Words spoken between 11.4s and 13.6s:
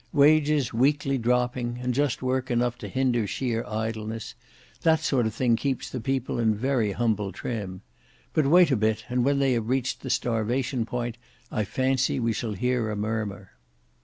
I fancy we shall hear a murmur."